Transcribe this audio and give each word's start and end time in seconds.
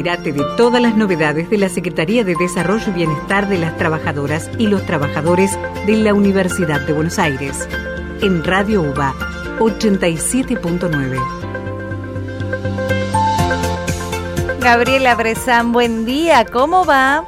Entérate 0.00 0.32
de 0.32 0.42
todas 0.56 0.80
las 0.80 0.96
novedades 0.96 1.50
de 1.50 1.58
la 1.58 1.68
Secretaría 1.68 2.24
de 2.24 2.34
Desarrollo 2.34 2.84
y 2.88 2.92
Bienestar 2.92 3.50
de 3.50 3.58
las 3.58 3.76
Trabajadoras 3.76 4.50
y 4.56 4.66
los 4.66 4.86
Trabajadores 4.86 5.58
de 5.86 5.94
la 5.96 6.14
Universidad 6.14 6.80
de 6.86 6.94
Buenos 6.94 7.18
Aires. 7.18 7.68
En 8.22 8.42
Radio 8.42 8.80
UBA 8.80 9.12
87.9. 9.58 11.18
Gabriela 14.60 15.14
Bresan, 15.16 15.70
buen 15.72 16.06
día, 16.06 16.46
¿cómo 16.50 16.86
va? 16.86 17.26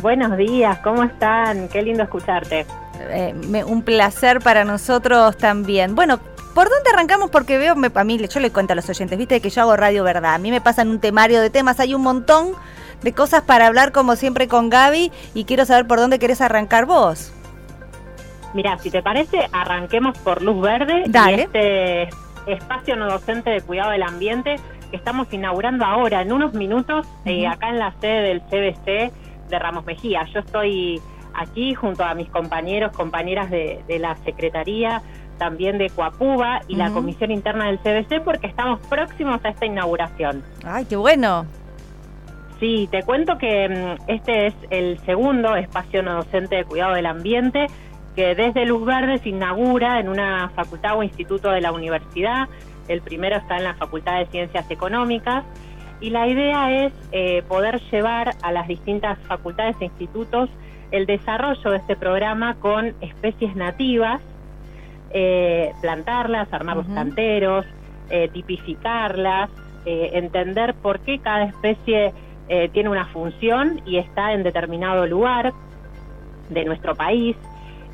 Buenos 0.00 0.38
días, 0.38 0.78
¿cómo 0.78 1.04
están? 1.04 1.68
Qué 1.68 1.82
lindo 1.82 2.02
escucharte. 2.02 2.64
Eh, 3.10 3.34
un 3.66 3.82
placer 3.82 4.40
para 4.40 4.64
nosotros 4.64 5.36
también. 5.36 5.94
Bueno, 5.94 6.18
¿Por 6.58 6.70
dónde 6.70 6.90
arrancamos? 6.92 7.30
Porque 7.30 7.56
veo, 7.56 7.76
a 7.94 8.04
mí, 8.04 8.18
yo 8.18 8.40
le 8.40 8.50
cuento 8.50 8.72
a 8.72 8.74
los 8.74 8.88
oyentes, 8.90 9.16
viste 9.16 9.40
que 9.40 9.48
yo 9.48 9.62
hago 9.62 9.76
radio 9.76 10.02
verdad. 10.02 10.34
A 10.34 10.38
mí 10.38 10.50
me 10.50 10.60
pasan 10.60 10.88
un 10.88 10.98
temario 10.98 11.40
de 11.40 11.50
temas, 11.50 11.78
hay 11.78 11.94
un 11.94 12.02
montón 12.02 12.48
de 13.00 13.12
cosas 13.12 13.42
para 13.42 13.68
hablar 13.68 13.92
como 13.92 14.16
siempre 14.16 14.48
con 14.48 14.68
Gaby 14.68 15.12
y 15.34 15.44
quiero 15.44 15.64
saber 15.66 15.86
por 15.86 16.00
dónde 16.00 16.18
querés 16.18 16.40
arrancar 16.40 16.84
vos. 16.84 17.32
Mira, 18.54 18.76
si 18.78 18.90
te 18.90 19.04
parece, 19.04 19.48
arranquemos 19.52 20.18
por 20.18 20.42
Luz 20.42 20.60
Verde 20.60 21.04
Dale. 21.06 21.42
este 21.42 22.08
espacio 22.48 22.96
no 22.96 23.06
docente 23.06 23.50
de 23.50 23.60
cuidado 23.60 23.92
del 23.92 24.02
ambiente 24.02 24.56
que 24.90 24.96
estamos 24.96 25.32
inaugurando 25.32 25.84
ahora, 25.84 26.22
en 26.22 26.32
unos 26.32 26.54
minutos, 26.54 27.06
eh, 27.24 27.46
acá 27.46 27.68
en 27.68 27.78
la 27.78 27.92
sede 28.00 28.22
del 28.22 28.40
CBC 28.40 29.12
de 29.48 29.58
Ramos 29.60 29.86
Mejía. 29.86 30.24
Yo 30.34 30.40
estoy 30.40 31.00
aquí 31.34 31.74
junto 31.74 32.02
a 32.02 32.14
mis 32.14 32.28
compañeros, 32.30 32.90
compañeras 32.96 33.48
de, 33.48 33.80
de 33.86 34.00
la 34.00 34.16
Secretaría 34.24 35.04
también 35.38 35.78
de 35.78 35.88
Coapuba 35.90 36.60
y 36.68 36.76
la 36.76 36.90
Comisión 36.90 37.30
Interna 37.30 37.66
del 37.66 37.78
CBC 37.78 38.22
porque 38.24 38.46
estamos 38.46 38.80
próximos 38.88 39.44
a 39.44 39.48
esta 39.50 39.66
inauguración. 39.66 40.42
¡Ay, 40.64 40.84
qué 40.84 40.96
bueno! 40.96 41.46
Sí, 42.60 42.88
te 42.90 43.02
cuento 43.04 43.38
que 43.38 43.68
mm, 43.68 44.10
este 44.10 44.48
es 44.48 44.54
el 44.70 44.98
segundo 45.06 45.54
espacio 45.54 46.02
no 46.02 46.16
docente 46.16 46.56
de 46.56 46.64
cuidado 46.64 46.94
del 46.94 47.06
ambiente 47.06 47.66
que 48.18 48.34
desde 48.34 48.66
Luz 48.66 48.84
Verde 48.84 49.18
se 49.18 49.28
inaugura 49.28 50.00
en 50.00 50.08
una 50.08 50.50
facultad 50.50 50.98
o 50.98 51.04
instituto 51.04 51.50
de 51.50 51.60
la 51.60 51.70
universidad. 51.70 52.48
El 52.88 53.00
primero 53.00 53.36
está 53.36 53.58
en 53.58 53.62
la 53.62 53.74
Facultad 53.74 54.18
de 54.18 54.26
Ciencias 54.26 54.68
Económicas 54.72 55.44
y 56.00 56.10
la 56.10 56.26
idea 56.26 56.84
es 56.84 56.92
eh, 57.12 57.44
poder 57.46 57.80
llevar 57.92 58.34
a 58.42 58.50
las 58.50 58.66
distintas 58.66 59.18
facultades 59.28 59.76
e 59.80 59.84
institutos 59.84 60.50
el 60.90 61.06
desarrollo 61.06 61.70
de 61.70 61.76
este 61.76 61.94
programa 61.94 62.56
con 62.56 62.94
especies 63.00 63.54
nativas 63.54 64.20
eh, 65.10 65.72
plantarlas, 65.80 66.52
armar 66.52 66.76
los 66.76 66.86
canteros, 66.86 67.64
eh, 68.10 68.28
tipificarlas, 68.30 69.48
eh, 69.86 70.10
entender 70.14 70.74
por 70.74 71.00
qué 71.00 71.18
cada 71.18 71.44
especie 71.44 72.12
tiene 72.72 72.88
una 72.88 73.04
función 73.04 73.82
y 73.84 73.98
está 73.98 74.32
en 74.32 74.42
determinado 74.42 75.06
lugar 75.06 75.52
de 76.48 76.64
nuestro 76.64 76.94
país 76.94 77.36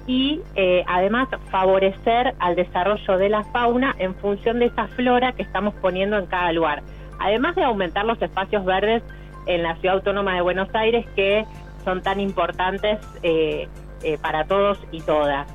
y 0.07 0.43
además 0.87 1.27
favorecer 1.51 2.37
al 2.39 2.55
desarrollo 2.55 3.19
de 3.19 3.31
la 3.31 3.43
fauna 3.43 3.97
en 3.99 4.15
función 4.15 4.61
de 4.61 4.67
esa 4.67 4.87
flora 4.87 5.33
que 5.33 5.43
estamos 5.43 5.75
poniendo 5.75 6.17
en 6.19 6.27
cada 6.27 6.53
lugar. 6.53 6.85
Además 7.19 7.57
de 7.57 7.65
aumentar 7.65 8.05
los 8.05 8.23
espacios 8.23 8.65
verdes 8.65 9.03
en 9.47 9.65
la 9.65 9.75
ciudad 9.79 9.97
autónoma 9.97 10.37
de 10.37 10.43
Buenos 10.43 10.73
Aires 10.73 11.05
que 11.17 11.45
son 11.85 12.01
tan 12.01 12.21
importantes 12.21 13.01
para 14.23 14.45
todos 14.45 14.79
y 14.93 15.01
todas. 15.01 15.49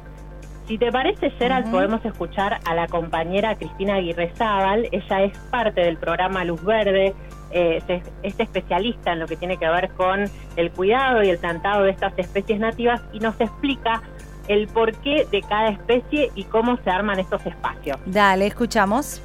Si 0.70 0.78
te 0.78 0.92
parece, 0.92 1.32
Gerald, 1.32 1.72
podemos 1.72 2.06
escuchar 2.06 2.60
a 2.64 2.76
la 2.76 2.88
compañera 2.88 3.56
Cristina 3.56 3.96
Aguirre 3.96 4.32
Zaval. 4.36 4.88
Ella 4.92 5.24
es 5.24 5.36
parte 5.50 5.82
del 5.82 5.98
programa 5.98 6.46
Luz 6.46 6.64
Verde, 6.64 7.16
eh, 7.50 7.82
es, 8.22 8.40
especialista 8.40 9.14
en 9.14 9.20
lo 9.20 9.26
que 9.26 9.36
tiene 9.36 9.58
que 9.58 9.68
ver 9.68 9.90
con 9.98 10.26
el 10.58 10.70
cuidado 10.70 11.24
y 11.24 11.30
el 11.30 11.40
plantado 11.40 11.86
de 11.86 11.90
estas 11.90 12.14
especies 12.20 12.60
nativas 12.60 13.02
y 13.12 13.20
nos 13.20 13.42
explica 13.42 14.04
el 14.48 14.68
porqué 14.68 15.26
de 15.32 15.42
cada 15.42 15.70
especie 15.70 16.30
y 16.36 16.44
cómo 16.44 16.78
se 16.84 16.92
arman 16.92 17.20
estos 17.20 17.44
espacios. 17.48 17.98
Dale, 18.06 18.46
escuchamos. 18.46 19.24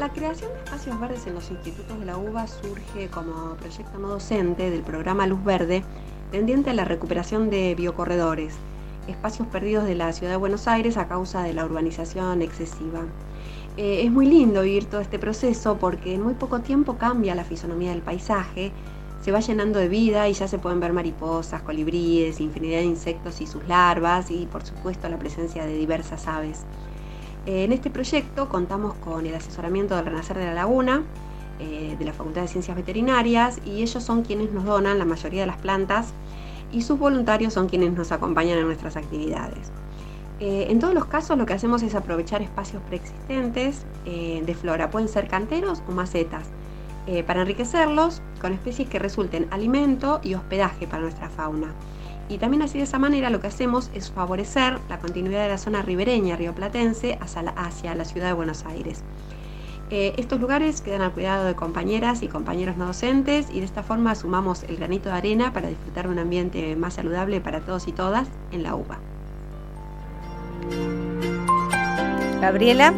La 0.00 0.08
creación 0.08 0.52
de 0.52 0.58
espacios 0.64 0.98
verdes 0.98 1.26
en 1.28 1.34
los 1.36 1.48
institutos 1.48 2.00
de 2.00 2.06
la 2.06 2.16
UBA 2.16 2.48
surge 2.48 3.08
como 3.08 3.54
proyecto 3.54 3.98
no 4.00 4.08
docente 4.08 4.68
del 4.70 4.82
programa 4.82 5.28
Luz 5.28 5.44
Verde 5.44 5.84
tendiente 6.34 6.70
a 6.70 6.74
la 6.74 6.84
recuperación 6.84 7.48
de 7.48 7.76
biocorredores, 7.76 8.56
espacios 9.06 9.46
perdidos 9.46 9.84
de 9.84 9.94
la 9.94 10.12
ciudad 10.12 10.32
de 10.32 10.36
Buenos 10.36 10.66
Aires 10.66 10.96
a 10.96 11.06
causa 11.06 11.44
de 11.44 11.52
la 11.52 11.64
urbanización 11.64 12.42
excesiva. 12.42 13.02
Eh, 13.76 14.02
es 14.04 14.10
muy 14.10 14.26
lindo 14.26 14.62
vivir 14.62 14.86
todo 14.86 15.00
este 15.00 15.20
proceso 15.20 15.76
porque 15.78 16.12
en 16.12 16.22
muy 16.22 16.34
poco 16.34 16.58
tiempo 16.58 16.96
cambia 16.96 17.36
la 17.36 17.44
fisonomía 17.44 17.90
del 17.90 18.02
paisaje, 18.02 18.72
se 19.22 19.30
va 19.30 19.38
llenando 19.38 19.78
de 19.78 19.86
vida 19.86 20.28
y 20.28 20.32
ya 20.32 20.48
se 20.48 20.58
pueden 20.58 20.80
ver 20.80 20.92
mariposas, 20.92 21.62
colibríes, 21.62 22.40
infinidad 22.40 22.78
de 22.78 22.86
insectos 22.86 23.40
y 23.40 23.46
sus 23.46 23.64
larvas 23.68 24.28
y 24.32 24.46
por 24.46 24.64
supuesto 24.64 25.08
la 25.08 25.20
presencia 25.20 25.64
de 25.64 25.76
diversas 25.76 26.26
aves. 26.26 26.62
Eh, 27.46 27.62
en 27.62 27.72
este 27.72 27.90
proyecto 27.90 28.48
contamos 28.48 28.94
con 28.94 29.24
el 29.24 29.36
asesoramiento 29.36 29.94
del 29.94 30.06
Renacer 30.06 30.36
de 30.36 30.46
la 30.46 30.54
Laguna, 30.54 31.04
eh, 31.60 31.96
de 31.98 32.04
la 32.04 32.12
Facultad 32.12 32.42
de 32.42 32.48
Ciencias 32.48 32.76
Veterinarias 32.76 33.58
y 33.64 33.82
ellos 33.82 34.02
son 34.02 34.22
quienes 34.22 34.52
nos 34.52 34.64
donan 34.64 34.98
la 34.98 35.04
mayoría 35.04 35.42
de 35.42 35.46
las 35.46 35.58
plantas 35.58 36.12
y 36.72 36.82
sus 36.82 36.98
voluntarios 36.98 37.52
son 37.52 37.68
quienes 37.68 37.92
nos 37.92 38.12
acompañan 38.12 38.58
en 38.58 38.66
nuestras 38.66 38.96
actividades. 38.96 39.70
Eh, 40.40 40.66
en 40.70 40.80
todos 40.80 40.94
los 40.94 41.04
casos 41.04 41.38
lo 41.38 41.46
que 41.46 41.52
hacemos 41.52 41.82
es 41.82 41.94
aprovechar 41.94 42.42
espacios 42.42 42.82
preexistentes 42.88 43.86
eh, 44.04 44.42
de 44.44 44.54
flora, 44.54 44.90
pueden 44.90 45.08
ser 45.08 45.28
canteros 45.28 45.82
o 45.88 45.92
macetas, 45.92 46.46
para 47.26 47.42
enriquecerlos 47.42 48.22
con 48.40 48.54
especies 48.54 48.88
que 48.88 48.98
resulten 48.98 49.46
alimento 49.50 50.20
y 50.22 50.32
hospedaje 50.32 50.86
para 50.86 51.02
nuestra 51.02 51.28
fauna. 51.28 51.74
Y 52.30 52.38
también 52.38 52.62
así 52.62 52.78
de 52.78 52.84
esa 52.84 52.98
manera 52.98 53.28
lo 53.28 53.40
que 53.40 53.48
hacemos 53.48 53.90
es 53.94 54.10
favorecer 54.10 54.78
la 54.88 54.98
continuidad 54.98 55.42
de 55.42 55.50
la 55.50 55.58
zona 55.58 55.82
ribereña 55.82 56.36
rioplatense 56.36 57.18
hacia 57.20 57.94
la 57.94 58.04
ciudad 58.06 58.28
de 58.28 58.32
Buenos 58.32 58.64
Aires. 58.64 59.02
Eh, 59.96 60.12
estos 60.18 60.40
lugares 60.40 60.80
quedan 60.80 61.02
al 61.02 61.12
cuidado 61.12 61.44
de 61.44 61.54
compañeras 61.54 62.24
y 62.24 62.26
compañeros 62.26 62.76
no 62.76 62.86
docentes 62.86 63.48
y 63.54 63.60
de 63.60 63.64
esta 63.64 63.84
forma 63.84 64.16
sumamos 64.16 64.64
el 64.64 64.76
granito 64.76 65.08
de 65.08 65.14
arena 65.14 65.52
para 65.52 65.68
disfrutar 65.68 66.06
de 66.06 66.12
un 66.14 66.18
ambiente 66.18 66.74
más 66.74 66.94
saludable 66.94 67.40
para 67.40 67.60
todos 67.60 67.86
y 67.86 67.92
todas 67.92 68.28
en 68.50 68.64
la 68.64 68.74
UBA. 68.74 68.98
Gabriela. 72.40 72.92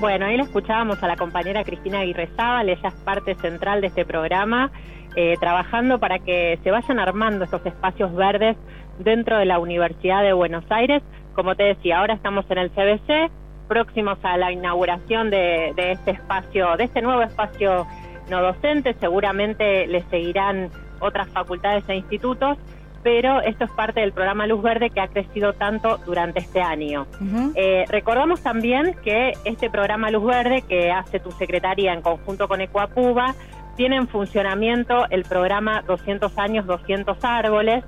Bueno, 0.00 0.26
ahí 0.26 0.38
le 0.38 0.42
escuchábamos 0.42 1.00
a 1.04 1.06
la 1.06 1.14
compañera 1.14 1.62
Cristina 1.62 2.00
Aguirrezábal, 2.00 2.68
ella 2.68 2.88
es 2.88 2.94
parte 3.04 3.36
central 3.36 3.80
de 3.80 3.86
este 3.86 4.04
programa, 4.04 4.72
eh, 5.14 5.36
trabajando 5.38 6.00
para 6.00 6.18
que 6.18 6.58
se 6.64 6.72
vayan 6.72 6.98
armando 6.98 7.44
estos 7.44 7.64
espacios 7.64 8.12
verdes 8.16 8.56
dentro 8.98 9.38
de 9.38 9.44
la 9.44 9.60
Universidad 9.60 10.24
de 10.24 10.32
Buenos 10.32 10.64
Aires. 10.68 11.00
Como 11.36 11.54
te 11.54 11.62
decía, 11.62 12.00
ahora 12.00 12.14
estamos 12.14 12.44
en 12.50 12.58
el 12.58 12.70
CBC, 12.70 13.30
próximos 13.70 14.18
a 14.24 14.36
la 14.36 14.50
inauguración 14.50 15.30
de, 15.30 15.72
este 15.76 16.10
espacio, 16.10 16.76
de 16.76 16.84
este 16.84 17.00
nuevo 17.02 17.22
espacio 17.22 17.86
no 18.28 18.42
docente, 18.42 18.96
seguramente 18.98 19.86
le 19.86 20.02
seguirán 20.10 20.70
otras 20.98 21.28
facultades 21.28 21.84
e 21.88 21.94
institutos, 21.94 22.58
pero 23.04 23.40
esto 23.40 23.64
es 23.64 23.70
parte 23.70 24.00
del 24.00 24.12
programa 24.12 24.48
Luz 24.48 24.60
Verde 24.60 24.90
que 24.90 25.00
ha 25.00 25.06
crecido 25.06 25.52
tanto 25.52 25.98
durante 25.98 26.40
este 26.40 26.60
año. 26.60 27.06
Eh, 27.54 27.84
recordamos 27.88 28.42
también 28.42 28.96
que 29.04 29.34
este 29.44 29.70
programa 29.70 30.10
Luz 30.10 30.24
Verde 30.24 30.62
que 30.62 30.90
hace 30.90 31.20
tu 31.20 31.30
secretaría 31.30 31.92
en 31.92 32.02
conjunto 32.02 32.48
con 32.48 32.60
Ecuapuba 32.60 33.36
tiene 33.76 33.96
en 33.96 34.08
funcionamiento 34.08 35.06
el 35.10 35.22
programa 35.22 35.82
200 35.86 36.36
años, 36.38 36.66
200 36.66 37.16
árboles, 37.22 37.84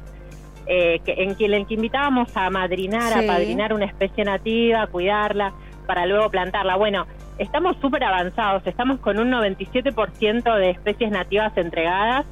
eh, 0.66 1.00
que, 1.04 1.14
en 1.24 1.34
que 1.34 1.74
invitábamos 1.74 2.36
a 2.36 2.48
madrinar, 2.50 3.12
a 3.12 3.26
padrinar 3.26 3.74
una 3.74 3.86
especie 3.86 4.24
nativa, 4.24 4.82
a 4.82 4.86
cuidarla 4.86 5.52
para 5.86 6.06
luego 6.06 6.30
plantarla. 6.30 6.76
Bueno, 6.76 7.06
estamos 7.38 7.76
súper 7.80 8.04
avanzados, 8.04 8.66
estamos 8.66 8.98
con 9.00 9.18
un 9.18 9.30
97% 9.30 10.56
de 10.56 10.70
especies 10.70 11.10
nativas 11.10 11.56
entregadas. 11.56 12.26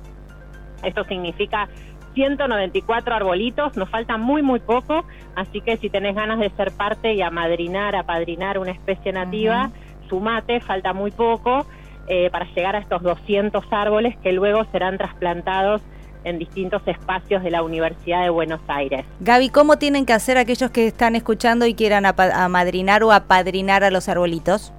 Esto 0.82 1.04
significa 1.04 1.68
194 2.14 3.14
arbolitos, 3.14 3.76
nos 3.76 3.88
falta 3.88 4.16
muy, 4.16 4.42
muy 4.42 4.60
poco, 4.60 5.04
así 5.36 5.60
que 5.60 5.76
si 5.76 5.90
tenés 5.90 6.14
ganas 6.14 6.38
de 6.38 6.50
ser 6.50 6.72
parte 6.72 7.14
y 7.14 7.22
amadrinar, 7.22 7.94
apadrinar 7.94 8.58
una 8.58 8.72
especie 8.72 9.12
nativa, 9.12 9.70
sumate, 10.08 10.60
falta 10.60 10.92
muy 10.92 11.10
poco 11.10 11.66
eh, 12.08 12.30
para 12.30 12.46
llegar 12.46 12.74
a 12.74 12.80
estos 12.80 13.02
200 13.02 13.64
árboles 13.70 14.16
que 14.18 14.32
luego 14.32 14.64
serán 14.72 14.98
trasplantados 14.98 15.82
en 16.24 16.38
distintos 16.38 16.82
espacios 16.86 17.42
de 17.42 17.50
la 17.50 17.62
Universidad 17.62 18.22
de 18.22 18.30
Buenos 18.30 18.60
Aires. 18.68 19.04
Gaby, 19.20 19.50
¿cómo 19.50 19.78
tienen 19.78 20.06
que 20.06 20.12
hacer 20.12 20.38
aquellos 20.38 20.70
que 20.70 20.86
están 20.86 21.16
escuchando 21.16 21.66
y 21.66 21.74
quieran 21.74 22.04
amadrinar 22.06 23.02
o 23.02 23.12
apadrinar 23.12 23.84
a 23.84 23.90
los 23.90 24.08
arbolitos? 24.08 24.72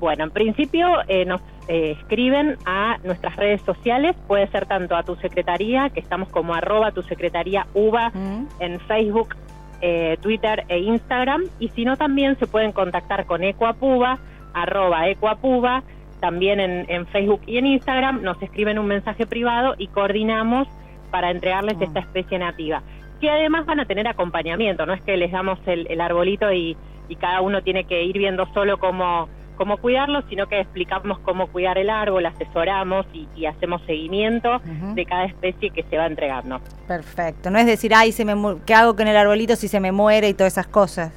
Bueno, 0.00 0.24
en 0.24 0.30
principio 0.30 0.86
eh, 1.08 1.24
nos 1.24 1.40
eh, 1.66 1.96
escriben 1.98 2.56
a 2.64 2.98
nuestras 3.04 3.34
redes 3.36 3.60
sociales, 3.62 4.16
puede 4.26 4.46
ser 4.48 4.66
tanto 4.66 4.96
a 4.96 5.02
tu 5.02 5.16
secretaría, 5.16 5.90
que 5.90 6.00
estamos 6.00 6.28
como 6.28 6.54
arroba 6.54 6.92
tu 6.92 7.02
secretaría 7.02 7.66
UBA 7.74 8.10
mm. 8.10 8.46
en 8.60 8.80
Facebook 8.80 9.34
eh, 9.80 10.16
Twitter 10.20 10.64
e 10.68 10.78
Instagram, 10.78 11.44
y 11.58 11.68
si 11.70 11.84
no 11.84 11.96
también 11.96 12.38
se 12.38 12.46
pueden 12.46 12.72
contactar 12.72 13.26
con 13.26 13.42
Ecuapuba, 13.42 14.18
arroba 14.54 15.08
Ecuapuba, 15.08 15.82
también 16.20 16.60
en, 16.60 17.06
Facebook 17.08 17.42
y 17.46 17.58
en 17.58 17.66
Instagram, 17.66 18.22
nos 18.22 18.40
escriben 18.42 18.78
un 18.78 18.86
mensaje 18.86 19.26
privado 19.26 19.74
y 19.78 19.88
coordinamos 19.88 20.68
para 21.10 21.30
entregarles 21.30 21.76
ah. 21.80 21.84
esta 21.84 22.00
especie 22.00 22.38
nativa, 22.38 22.82
que 23.20 23.30
además 23.30 23.66
van 23.66 23.80
a 23.80 23.86
tener 23.86 24.06
acompañamiento, 24.06 24.86
no 24.86 24.92
es 24.92 25.02
que 25.02 25.16
les 25.16 25.32
damos 25.32 25.58
el, 25.66 26.00
arbolito 26.00 26.52
y, 26.52 26.76
y 27.08 27.16
cada 27.16 27.40
uno 27.40 27.62
tiene 27.62 27.84
que 27.84 28.02
ir 28.04 28.18
viendo 28.18 28.46
solo 28.52 28.78
cómo 28.78 29.28
cómo 29.58 29.76
cuidarlo, 29.76 30.22
sino 30.30 30.46
que 30.46 30.60
explicamos 30.60 31.18
cómo 31.18 31.48
cuidar 31.48 31.76
el 31.76 31.90
árbol, 31.90 32.24
asesoramos 32.24 33.04
y, 33.12 33.44
hacemos 33.44 33.82
seguimiento 33.86 34.60
de 34.94 35.04
cada 35.04 35.24
especie 35.24 35.70
que 35.70 35.82
se 35.82 35.98
va 35.98 36.06
entregando. 36.06 36.60
Perfecto, 36.86 37.50
no 37.50 37.58
es 37.58 37.66
decir, 37.66 37.92
ay, 37.94 38.12
se 38.12 38.24
me 38.24 38.34
¿qué 38.64 38.74
hago 38.74 38.94
con 38.94 39.08
el 39.08 39.16
arbolito 39.16 39.56
si 39.56 39.66
se 39.68 39.80
me 39.80 39.90
muere 39.90 40.28
y 40.28 40.34
todas 40.34 40.52
esas 40.52 40.68
cosas? 40.68 41.12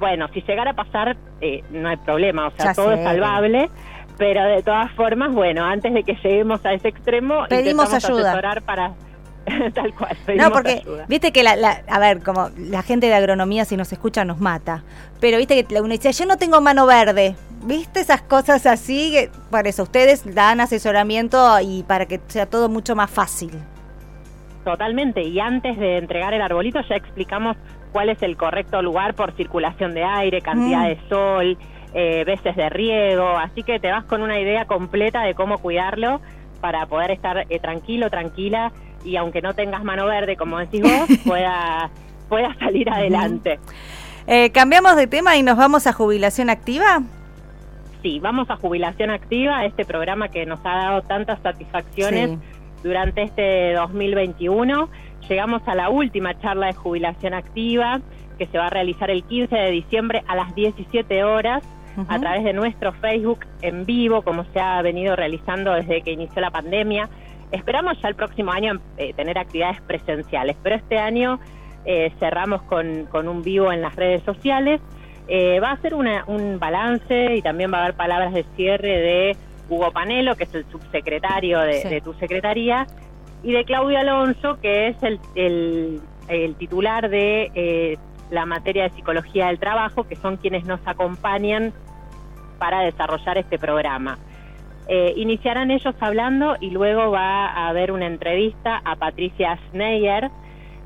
Bueno, 0.00 0.26
si 0.32 0.40
llegara 0.40 0.72
a 0.72 0.74
pasar, 0.74 1.16
eh, 1.40 1.62
no 1.70 1.88
hay 1.88 1.96
problema, 1.98 2.48
o 2.48 2.50
sea, 2.52 2.74
todo 2.74 2.92
es 2.92 3.04
salvable, 3.04 3.70
pero 4.18 4.42
de 4.44 4.62
todas 4.62 4.90
formas, 4.92 5.32
bueno, 5.32 5.64
antes 5.64 5.92
de 5.92 6.02
que 6.02 6.14
lleguemos 6.14 6.64
a 6.66 6.72
ese 6.72 6.88
extremo, 6.88 7.44
pedimos 7.48 7.92
ayuda. 7.92 8.30
asesorar 8.30 8.62
para 8.62 8.94
Tal 9.74 9.94
cual. 9.94 10.16
No, 10.36 10.50
porque 10.52 10.82
viste 11.08 11.32
que 11.32 11.42
la, 11.42 11.82
a 11.88 11.98
ver, 11.98 12.22
como 12.22 12.50
la 12.56 12.82
gente 12.82 13.06
de 13.06 13.14
agronomía 13.14 13.64
si 13.64 13.76
nos 13.76 13.92
escucha 13.92 14.24
nos 14.24 14.38
mata, 14.38 14.84
pero 15.20 15.38
viste 15.38 15.64
que 15.64 15.80
uno 15.80 15.92
dice, 15.92 16.12
yo 16.12 16.26
no 16.26 16.36
tengo 16.36 16.60
mano 16.60 16.86
verde, 16.86 17.36
viste 17.64 18.00
esas 18.00 18.22
cosas 18.22 18.66
así, 18.66 19.12
que, 19.12 19.30
por 19.50 19.66
eso 19.66 19.82
ustedes 19.82 20.34
dan 20.34 20.60
asesoramiento 20.60 21.58
y 21.60 21.82
para 21.84 22.06
que 22.06 22.20
sea 22.26 22.46
todo 22.46 22.68
mucho 22.68 22.94
más 22.94 23.10
fácil. 23.10 23.50
Totalmente, 24.64 25.22
y 25.22 25.40
antes 25.40 25.78
de 25.78 25.96
entregar 25.96 26.34
el 26.34 26.42
arbolito 26.42 26.80
ya 26.88 26.96
explicamos 26.96 27.56
cuál 27.92 28.08
es 28.08 28.22
el 28.22 28.36
correcto 28.36 28.82
lugar 28.82 29.14
por 29.14 29.32
circulación 29.32 29.94
de 29.94 30.04
aire, 30.04 30.40
cantidad 30.40 30.84
mm. 30.84 30.88
de 30.88 30.98
sol, 31.08 31.58
eh, 31.94 32.24
veces 32.24 32.54
de 32.56 32.68
riego, 32.68 33.28
así 33.36 33.62
que 33.62 33.80
te 33.80 33.90
vas 33.90 34.04
con 34.04 34.22
una 34.22 34.38
idea 34.38 34.64
completa 34.66 35.22
de 35.22 35.34
cómo 35.34 35.58
cuidarlo 35.58 36.20
para 36.60 36.86
poder 36.86 37.10
estar 37.10 37.46
eh, 37.48 37.58
tranquilo, 37.58 38.10
tranquila 38.10 38.72
y 39.04 39.16
aunque 39.16 39.42
no 39.42 39.54
tengas 39.54 39.82
mano 39.82 40.06
verde, 40.06 40.36
como 40.36 40.58
decís 40.58 40.82
vos, 40.82 41.08
pueda, 41.24 41.90
pueda 42.28 42.54
salir 42.58 42.88
adelante. 42.90 43.58
Eh, 44.26 44.50
¿Cambiamos 44.50 44.96
de 44.96 45.06
tema 45.06 45.36
y 45.36 45.42
nos 45.42 45.56
vamos 45.56 45.86
a 45.86 45.92
jubilación 45.92 46.50
activa? 46.50 47.02
Sí, 48.02 48.18
vamos 48.20 48.48
a 48.50 48.56
jubilación 48.56 49.10
activa, 49.10 49.64
este 49.64 49.84
programa 49.84 50.28
que 50.28 50.46
nos 50.46 50.60
ha 50.64 50.76
dado 50.76 51.02
tantas 51.02 51.40
satisfacciones 51.42 52.38
durante 52.82 53.22
este 53.22 53.74
2021. 53.74 54.88
Llegamos 55.28 55.62
a 55.66 55.74
la 55.74 55.90
última 55.90 56.38
charla 56.40 56.66
de 56.66 56.74
jubilación 56.74 57.34
activa 57.34 58.00
que 58.38 58.46
se 58.46 58.58
va 58.58 58.66
a 58.66 58.70
realizar 58.70 59.10
el 59.10 59.22
15 59.24 59.54
de 59.54 59.70
diciembre 59.70 60.24
a 60.26 60.34
las 60.34 60.54
17 60.54 61.24
horas 61.24 61.62
a 62.08 62.18
través 62.18 62.44
de 62.44 62.52
nuestro 62.52 62.92
Facebook 62.92 63.40
en 63.62 63.84
vivo, 63.84 64.22
como 64.22 64.44
se 64.52 64.60
ha 64.60 64.80
venido 64.80 65.16
realizando 65.16 65.72
desde 65.74 66.02
que 66.02 66.12
inició 66.12 66.40
la 66.40 66.50
pandemia. 66.50 67.08
Esperamos 67.52 68.00
ya 68.00 68.08
el 68.08 68.14
próximo 68.14 68.52
año 68.52 68.80
eh, 68.96 69.12
tener 69.14 69.38
actividades 69.38 69.80
presenciales, 69.82 70.56
pero 70.62 70.76
este 70.76 70.98
año 70.98 71.40
eh, 71.84 72.12
cerramos 72.18 72.62
con, 72.62 73.08
un 73.28 73.42
vivo 73.42 73.72
en 73.72 73.82
las 73.82 73.96
redes 73.96 74.22
sociales. 74.22 74.80
Eh, 75.28 75.60
va 75.60 75.72
a 75.72 75.76
ser 75.80 75.94
un 75.94 76.58
balance 76.58 77.36
y 77.36 77.42
también 77.42 77.72
va 77.72 77.78
a 77.78 77.82
haber 77.82 77.94
palabras 77.94 78.32
de 78.32 78.44
cierre 78.56 78.88
de 78.88 79.36
Hugo 79.68 79.92
Panelo, 79.92 80.34
que 80.36 80.44
es 80.44 80.54
el 80.54 80.64
subsecretario 80.70 81.60
de, 81.60 82.00
tu 82.02 82.12
secretaría, 82.14 82.86
y 83.42 83.52
de 83.52 83.64
Claudio 83.64 83.98
Alonso, 83.98 84.58
que 84.60 84.88
es 84.88 84.96
el, 85.02 86.00
el 86.28 86.54
titular 86.56 87.08
de 87.08 87.98
la 88.30 88.46
materia 88.46 88.84
de 88.84 88.90
psicología 88.90 89.48
del 89.48 89.58
trabajo, 89.58 90.04
que 90.04 90.16
son 90.16 90.36
quienes 90.36 90.64
nos 90.64 90.80
acompañan 90.86 91.72
para 92.58 92.80
desarrollar 92.80 93.38
este 93.38 93.58
programa. 93.58 94.18
Eh, 94.88 95.14
iniciarán 95.16 95.70
ellos 95.70 95.94
hablando 96.00 96.56
y 96.60 96.70
luego 96.70 97.10
va 97.10 97.46
a 97.46 97.68
haber 97.68 97.92
una 97.92 98.06
entrevista 98.06 98.80
a 98.84 98.96
Patricia 98.96 99.58
Schneier. 99.68 100.30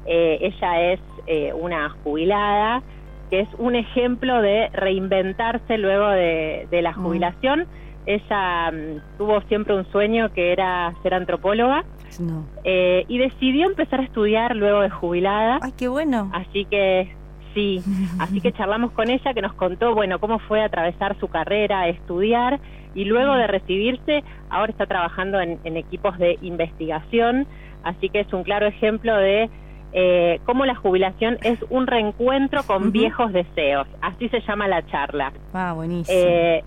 Eh, 0.06 0.38
ella 0.42 0.92
es 0.92 1.00
eh, 1.26 1.52
una 1.54 1.88
jubilada 1.88 2.82
que 3.30 3.40
es 3.40 3.48
un 3.56 3.74
ejemplo 3.74 4.42
de 4.42 4.68
reinventarse 4.74 5.78
luego 5.78 6.08
de, 6.08 6.68
la 6.82 6.92
mm. 6.92 7.02
jubilación. 7.02 7.66
Ella 8.04 8.70
mm, 8.70 9.16
tuvo 9.16 9.40
siempre 9.42 9.74
un 9.74 9.90
sueño 9.90 10.30
que 10.34 10.52
era 10.52 10.92
ser 11.02 11.14
antropóloga 11.14 11.84
y 12.18 13.18
decidió 13.18 13.66
empezar 13.66 14.00
a 14.00 14.04
estudiar 14.04 14.56
luego 14.56 14.80
de 14.80 14.90
jubilada. 14.90 15.58
¡Ay, 15.62 15.72
qué 15.76 15.88
bueno! 15.88 16.30
Así 16.32 16.64
que 16.66 17.14
sí, 17.54 17.82
así 18.18 18.40
que 18.40 18.52
charlamos 18.52 18.90
con 18.92 19.08
ella 19.10 19.32
que 19.32 19.40
nos 19.40 19.54
contó, 19.54 19.94
bueno, 19.94 20.18
cómo 20.18 20.38
fue 20.40 20.62
atravesar 20.62 21.18
su 21.18 21.28
carrera, 21.28 21.88
estudiar 21.88 22.60
y 22.94 23.04
luego 23.04 23.34
de 23.34 23.46
recibirse 23.46 24.24
ahora 24.50 24.72
está 24.72 24.86
trabajando 24.86 25.40
en, 25.40 25.58
equipos 25.76 26.18
de 26.18 26.38
investigación, 26.42 27.46
así 27.82 28.08
que 28.08 28.20
es 28.20 28.32
un 28.32 28.44
claro 28.44 28.66
ejemplo 28.66 29.16
de 29.16 29.50
eh, 29.92 30.40
cómo 30.44 30.66
la 30.66 30.74
jubilación 30.74 31.38
es 31.42 31.58
un 31.70 31.86
reencuentro 31.86 32.62
con 32.64 32.92
viejos 32.92 33.32
deseos, 33.32 33.86
así 34.00 34.28
se 34.28 34.40
llama 34.40 34.68
la 34.68 34.84
charla. 34.86 35.32
Ah, 35.52 35.72
buenísimo. 35.74 36.18
Eh, 36.18 36.64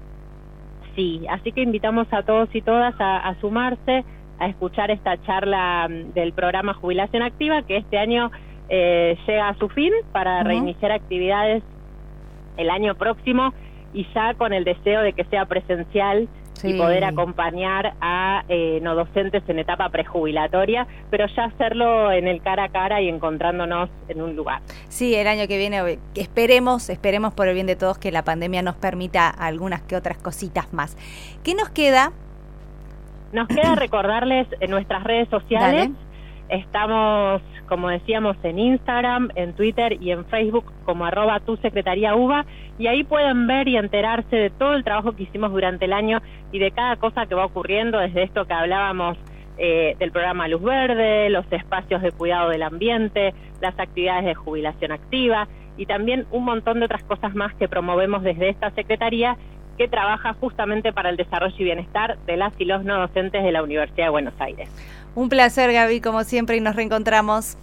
sí, 0.96 1.26
así 1.30 1.52
que 1.52 1.62
invitamos 1.62 2.08
a 2.12 2.24
todos 2.24 2.54
y 2.54 2.62
todas 2.62 2.96
a, 3.00 3.36
sumarse 3.40 4.04
a 4.40 4.48
escuchar 4.48 4.92
esta 4.92 5.22
charla 5.24 5.88
mm, 5.90 6.14
del 6.14 6.34
programa 6.34 6.74
Jubilación 6.74 7.24
Activa, 7.24 7.64
que 7.64 7.78
este 7.78 7.98
año 7.98 8.32
eh, 8.70 9.18
llega 9.26 9.50
a 9.50 9.58
su 9.58 9.70
fin 9.70 9.94
para 10.12 10.44
reiniciar 10.44 10.92
actividades 10.92 11.64
el 12.58 12.70
año 12.70 12.96
próximo 12.96 13.54
y 13.94 14.06
ya 14.14 14.34
con 14.34 14.54
el 14.54 14.64
deseo 14.64 15.02
de 15.02 15.14
que 15.14 15.24
sea 15.26 15.46
presencial 15.46 16.28
y 16.64 16.74
poder 16.74 17.04
acompañar 17.04 17.94
a 18.02 18.44
eh, 18.50 18.80
no 18.82 18.96
docentes 18.96 19.44
en 19.48 19.60
etapa 19.60 19.90
prejubilatoria, 19.90 20.88
pero 21.12 21.28
ya 21.36 21.46
hacerlo 21.46 22.12
en 22.12 22.28
el 22.28 22.42
cara 22.42 22.66
a 22.66 22.70
cara 22.70 23.02
y 23.02 23.10
encontrándonos 23.10 23.90
en 24.08 24.22
un 24.22 24.36
lugar. 24.36 24.62
Sí, 24.90 25.14
el 25.16 25.28
año 25.28 25.48
que 25.48 25.58
viene 25.58 26.00
esperemos, 26.16 26.90
esperemos 26.90 27.34
por 27.34 27.48
el 27.48 27.54
bien 27.54 27.68
de 27.68 27.76
todos 27.76 27.98
que 27.98 28.12
la 28.12 28.24
pandemia 28.24 28.62
nos 28.62 28.76
permita 28.76 29.30
algunas 29.30 29.84
que 29.84 29.96
otras 29.96 30.18
cositas 30.18 30.74
más. 30.74 30.98
¿Qué 31.44 31.54
nos 31.54 31.70
queda? 31.70 32.12
Nos 33.32 33.48
queda 33.48 33.76
recordarles 33.76 34.48
en 34.60 34.72
nuestras 34.72 35.04
redes 35.04 35.30
sociales. 35.30 35.90
Estamos, 36.50 37.42
como 37.68 37.90
decíamos, 37.90 38.38
en 38.44 38.58
Instagram, 38.58 39.30
en 39.36 39.54
Twitter 39.54 39.98
y 40.02 40.12
en 40.12 40.26
Facebook 40.26 40.72
como 40.86 41.06
arroba 41.06 41.42
tu 41.42 41.58
secretaría 41.58 42.16
UBA 42.16 42.46
y 42.80 42.88
ahí 42.88 43.04
pueden 43.04 43.48
ver 43.48 43.68
y 43.68 43.76
enterarse 43.76 44.36
de 44.36 44.50
todo 44.50 44.74
el 44.74 44.86
trabajo 44.86 45.14
que 45.14 45.24
hicimos 45.24 45.52
durante 45.52 45.86
el 45.86 45.94
año 45.94 46.22
y 46.54 46.60
de 46.60 46.72
cada 46.72 46.96
cosa 46.96 47.26
que 47.26 47.36
va 47.36 47.46
ocurriendo, 47.46 48.00
desde 48.00 48.24
esto 48.24 48.46
que 48.46 48.54
hablábamos 48.54 49.18
eh, 49.58 49.96
del 50.00 50.12
programa 50.12 50.48
Luz 50.48 50.62
Verde, 50.62 51.30
los 51.30 51.52
espacios 51.52 52.02
de 52.02 52.12
cuidado 52.12 52.50
del 52.50 52.64
ambiente, 52.64 53.34
las 53.60 53.78
actividades 53.80 54.24
de 54.26 54.36
jubilación 54.36 54.92
activa 54.92 55.48
y 55.78 55.86
también 55.86 56.28
un 56.32 56.46
montón 56.46 56.80
de 56.80 56.86
otras 56.86 57.04
cosas 57.04 57.36
más 57.36 57.54
que 57.56 57.68
promovemos 57.68 58.24
desde 58.24 58.50
esta 58.50 58.72
Secretaría 58.72 59.36
que 59.78 59.88
trabaja 59.88 60.34
justamente 60.34 60.92
para 60.92 61.10
el 61.10 61.18
desarrollo 61.18 61.56
y 61.58 61.64
bienestar 61.64 62.18
de 62.26 62.38
las 62.38 62.54
y 62.60 62.66
los 62.66 62.84
no 62.84 63.00
docentes 63.00 63.44
de 63.44 63.52
la 63.52 63.64
Universidad 63.64 64.06
de 64.06 64.10
Buenos 64.10 64.34
Aires. 64.40 64.70
Un 65.16 65.30
placer, 65.30 65.72
Gaby, 65.72 66.02
como 66.02 66.24
siempre, 66.24 66.58
y 66.58 66.62
nos 66.62 66.76
reencontramos. 66.76 67.58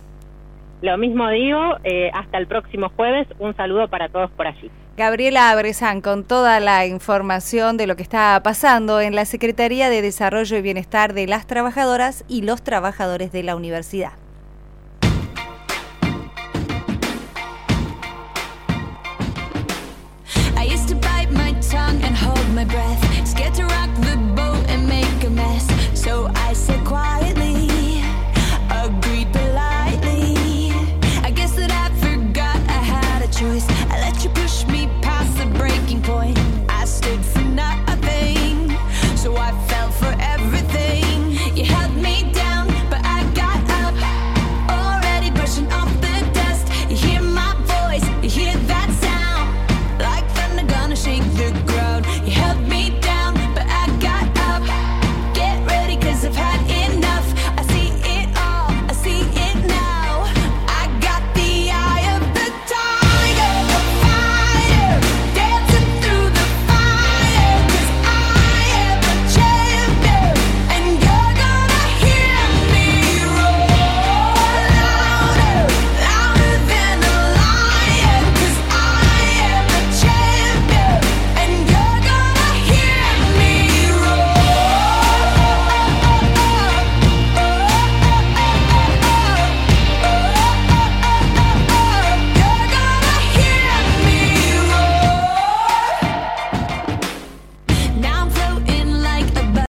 Lo 0.83 0.99
mismo 0.99 1.29
digo, 1.31 1.77
eh, 1.85 2.11
hasta 2.13 2.39
el 2.39 2.47
próximo 2.47 2.91
jueves. 2.95 3.27
Un 3.39 3.57
saludo 3.57 3.89
para 3.89 4.09
todos 4.09 4.31
por 4.33 4.47
allí. 4.47 4.71
Gabriela 4.97 5.51
Abrezán 5.51 6.01
con 6.01 6.25
toda 6.25 6.61
la 6.61 6.87
información 6.87 7.77
de 7.77 7.87
lo 7.87 7.97
que 7.97 8.03
está 8.03 8.41
pasando 8.45 9.01
en 9.01 9.15
la 9.15 9.25
Secretaría 9.25 9.89
de 9.89 10.03
Desarrollo 10.03 10.57
y 10.57 10.63
Bienestar 10.63 11.15
de 11.15 11.27
las 11.27 11.47
Trabajadoras 11.47 12.25
y 12.29 12.43
los 12.43 12.63
Trabajadores 12.63 13.33
de 13.33 13.43
la 13.43 13.57
Universidad. 13.57 14.13